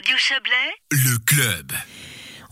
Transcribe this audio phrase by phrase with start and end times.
[0.00, 0.54] Radio Chablais,
[0.92, 1.72] le club.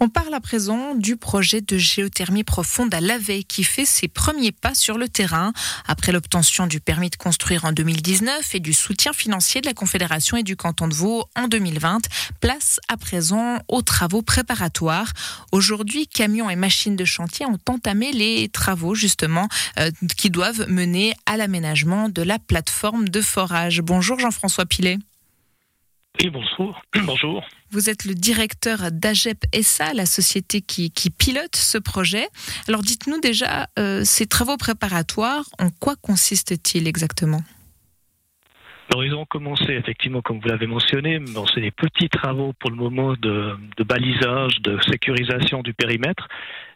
[0.00, 4.53] On parle à présent du projet de géothermie profonde à Lavey qui fait ses premiers
[4.53, 5.54] pas sur le terrain.
[5.87, 10.37] Après l'obtention du permis de construire en 2019 et du soutien financier de la Confédération
[10.37, 12.03] et du canton de Vaud en 2020,
[12.42, 15.15] place à présent aux travaux préparatoires.
[15.51, 21.15] Aujourd'hui, camions et machines de chantier ont entamé les travaux justement euh, qui doivent mener
[21.25, 23.80] à l'aménagement de la plateforme de forage.
[23.80, 24.99] Bonjour Jean-François Pilet.
[26.21, 26.82] Oui, bonjour.
[27.05, 27.46] bonjour.
[27.71, 32.27] Vous êtes le directeur d'AGEP SA, la société qui, pilote ce projet.
[32.66, 37.43] Alors dites-nous déjà, euh, ces travaux préparatoires, en quoi consistent-ils exactement?
[38.91, 42.71] Alors ils ont commencé effectivement, comme vous l'avez mentionné, bon, c'est des petits travaux pour
[42.71, 46.27] le moment de, de, balisage, de sécurisation du périmètre.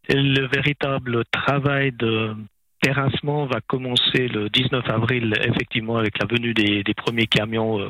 [0.09, 2.37] Et le véritable travail de
[2.83, 7.81] terrassement va commencer le 19 avril, effectivement, avec la venue des, premiers camions.
[7.81, 7.89] Euh,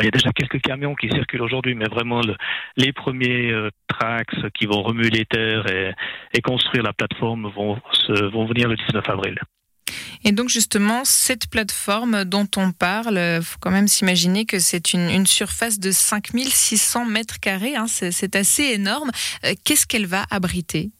[0.00, 2.20] il y a déjà quelques camions qui circulent aujourd'hui, mais vraiment
[2.76, 7.76] les premiers euh, tracks qui vont remuer les terres et, construire la plateforme vont,
[8.46, 9.38] venir le 19 avril.
[10.24, 14.92] Et donc justement, cette plateforme dont on parle, il faut quand même s'imaginer que c'est
[14.92, 19.10] une, surface de 5600 mètres carrés, hein, c'est assez énorme.
[19.44, 20.90] Euh, qu'est-ce qu'elle va abriter?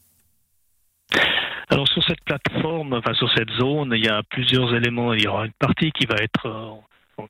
[1.73, 5.11] Alors sur cette plateforme, enfin sur cette zone, il y a plusieurs éléments.
[5.13, 6.69] Il y aura une partie qui va être euh,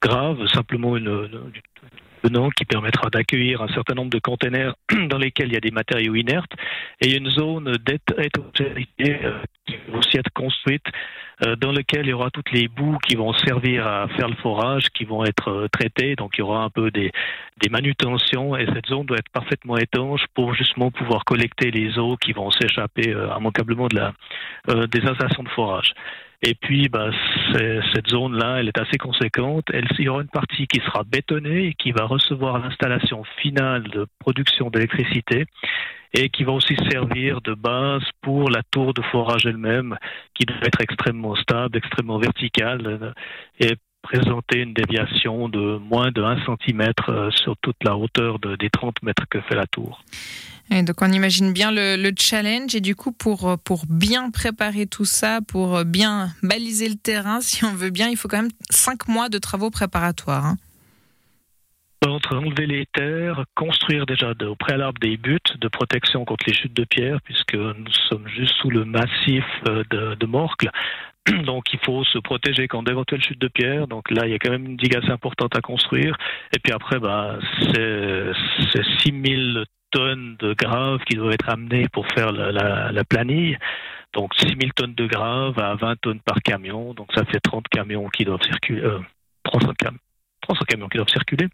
[0.02, 1.30] grave, simplement une,
[2.24, 4.76] une, qui permettra d'accueillir un certain nombre de containers
[5.10, 6.52] dans lesquels il y a des matériaux inertes,
[7.02, 10.86] et une zone euh, qui va aussi être construite
[11.46, 14.36] euh, dans lequel il y aura toutes les boues qui vont servir à faire le
[14.36, 16.16] forage, qui vont être euh, traitées.
[16.16, 17.12] Donc il y aura un peu des,
[17.62, 22.18] des manutentions et cette zone doit être parfaitement étanche pour justement pouvoir collecter les eaux
[22.18, 24.14] qui vont s'échapper euh, immanquablement de la,
[24.88, 25.94] des installations de forage.
[26.46, 27.10] Et puis, bah,
[27.94, 29.66] cette zone-là, elle est assez conséquente.
[29.74, 33.84] Elle, il y aura une partie qui sera bétonnée et qui va recevoir l'installation finale
[33.84, 35.46] de production d'électricité
[36.14, 39.98] et qui va aussi servir de base pour la tour de forage elle-même,
[40.36, 43.14] qui doit être extrêmement stable, extrêmement verticale
[44.04, 48.70] présenter une déviation de moins de 1 cm euh, sur toute la hauteur de, des
[48.70, 50.04] 30 mètres que fait la tour.
[50.70, 55.06] Et donc on imagine bien le, challenge et du coup pour, pour bien préparer tout
[55.06, 59.08] ça, pour bien baliser le terrain, si on veut bien, il faut quand même 5
[59.08, 60.46] mois de travaux préparatoires.
[60.46, 60.58] Hein
[62.10, 66.74] entre enlever les terres, construire déjà au préalable des buts de protection contre les chutes
[66.74, 70.70] de pierre, puisque nous sommes juste sous le massif euh, de, de Morcle.
[71.46, 73.88] Donc il faut se protéger contre d'éventuelles chutes de pierre.
[73.88, 76.18] Donc là, il y a quand même une digue assez importante à construire.
[76.56, 77.40] Et puis après, bah,
[77.74, 78.32] c'est
[79.00, 83.58] 6000 tonnes de graves qui doivent être amenées pour faire la, la, planille.
[84.14, 86.94] Donc 6000 tonnes de graves à 20 tonnes par camion.
[86.94, 88.82] Donc ça fait 30 camions qui doivent circuler.
[88.82, 89.00] Euh,
[89.44, 89.68] 30
[90.44, 91.48] camions 300 camions qui doivent circuler.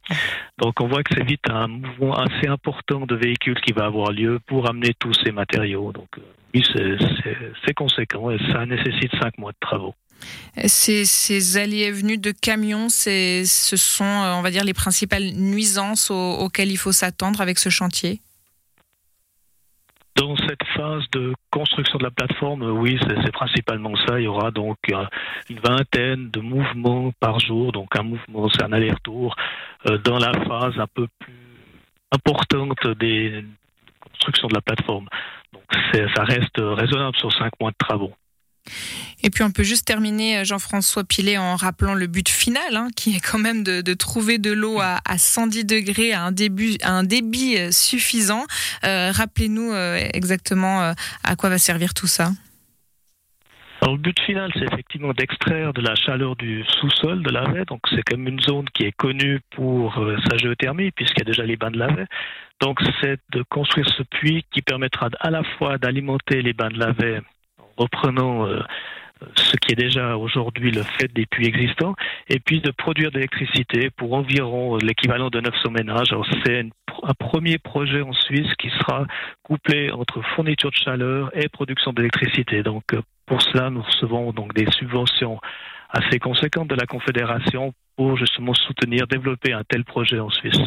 [0.57, 4.11] Donc on voit que c'est vite un mouvement assez important de véhicules qui va avoir
[4.11, 5.91] lieu pour amener tous ces matériaux.
[5.91, 6.22] Donc euh,
[6.53, 6.63] oui,
[7.66, 9.95] c'est conséquent et ça nécessite cinq mois de travaux.
[10.66, 15.31] Ces, ces allées et venues de camions, ce sont, euh, on va dire, les principales
[15.33, 18.19] nuisances auxquelles il faut s'attendre avec ce chantier?
[20.19, 24.19] Dans cette phase de construction de la plateforme, oui, c'est principalement ça.
[24.19, 25.06] Il y aura donc euh,
[25.50, 27.72] une vingtaine de mouvements par jour.
[27.72, 29.35] Donc un mouvement, c'est un aller-retour
[29.88, 31.34] euh, dans la phase un peu plus
[32.12, 33.46] importante des
[34.02, 35.07] constructions de la plateforme.
[35.53, 35.63] Donc
[35.94, 38.13] ça reste raisonnable sur cinq mois de travaux.
[39.22, 42.88] Et puis on peut juste terminer, euh, Jean-François Pilet, en rappelant le but final, hein,
[42.96, 47.72] qui est quand même de, trouver de l'eau à, 110 degrés, à un, débit euh,
[47.72, 48.46] suffisant.
[48.85, 49.74] Euh, rappelez-nous
[50.13, 50.94] exactement
[51.24, 52.31] à quoi va servir tout ça.
[53.81, 57.66] Alors, le but final, c'est effectivement d'extraire de la chaleur du sous-sol de la.
[57.66, 59.96] Donc, c'est comme une zone qui est connue pour
[60.30, 61.88] sa géothermie, puisqu'il y a déjà les bains de la.
[62.62, 66.80] Donc, c'est de construire ce puits qui permettra à la fois d'alimenter les bains de
[66.80, 67.22] la baie
[67.78, 68.47] reprenant
[69.35, 71.96] ce qui est déjà aujourd'hui le fait des puits existants,
[72.28, 76.16] et puis de produire de l'électricité pour environ l'équivalent de 900 ménages.
[76.46, 76.66] c'est
[77.03, 79.06] un premier projet en Suisse qui sera
[79.44, 82.63] couplé entre fourniture de chaleur et production d'électricité.
[82.63, 85.39] Donc euh, pour cela, nous recevons donc des subventions
[85.89, 90.57] assez conséquentes de la Confédération pour justement soutenir, développer un tel projet en Suisse.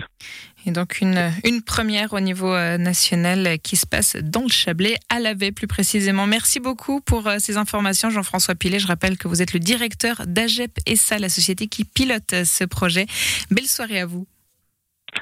[0.66, 4.96] Et donc une, une première au niveau euh, national qui se passe dans le Chablais,
[5.08, 6.26] à Lavet plus précisément.
[6.26, 8.78] Merci beaucoup pour euh, ces informations, Jean-François Pilet.
[8.78, 12.64] Je rappelle que vous êtes le directeur d'AGEP ESA, la société qui pilote euh, ce
[12.64, 13.06] projet.
[13.50, 14.26] Belle soirée à vous.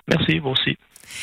[0.08, 0.76] Merci, vous aussi.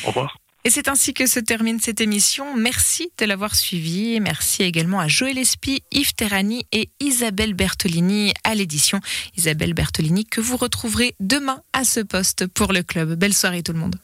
[0.04, 0.38] Au revoir.
[0.68, 2.54] Et c'est ainsi que se termine cette émission.
[2.54, 4.20] Merci de l'avoir suivi.
[4.20, 9.00] Merci également à Joël Espy, Yves Terrani et Isabelle Bertolini à l'édition.
[9.34, 13.14] Isabelle Bertolini que vous retrouverez demain à ce poste pour le club.
[13.14, 13.98] Belle soirée tout le monde.